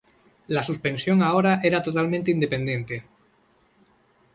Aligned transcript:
La 0.47 0.63
suspensión 0.63 1.21
ahora 1.21 1.59
era 1.61 1.83
totalmente 1.83 2.31
independiente. 2.31 3.03